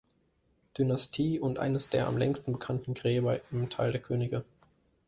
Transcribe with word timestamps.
Dynastie 0.79 1.39
und 1.39 1.59
eines 1.59 1.89
der 1.89 2.07
am 2.07 2.17
längsten 2.17 2.53
bekannten 2.53 2.95
Gräber 2.95 3.39
im 3.51 3.69
Tal 3.69 3.91
der 3.91 4.01
Könige. 4.01 4.43